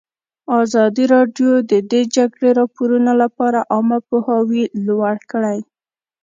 ازادي 0.61 1.05
راډیو 1.15 1.51
د 1.71 1.73
د 1.91 1.93
جګړې 2.15 2.49
راپورونه 2.59 3.11
لپاره 3.21 3.59
عامه 3.73 3.99
پوهاوي 4.09 4.63
لوړ 4.87 5.15
کړی. 5.31 5.59